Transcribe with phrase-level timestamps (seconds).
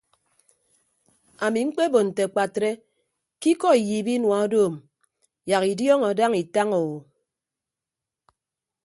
[1.45, 2.69] Ami mkpebo nte akpatre
[3.39, 4.73] ke ikọ iyiip inua odoom
[5.49, 6.87] yak idiọọñọ daña itaña o.